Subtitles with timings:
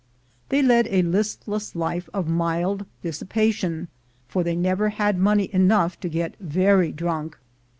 [0.49, 3.87] They led a listless life of mild dissipation,
[4.27, 7.37] for they never had money enough to get very drunk.